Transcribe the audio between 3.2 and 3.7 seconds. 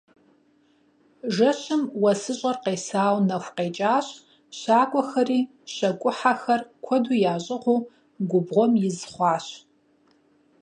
нэху